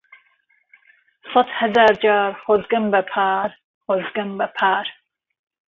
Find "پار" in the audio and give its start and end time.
3.11-3.49, 4.57-4.85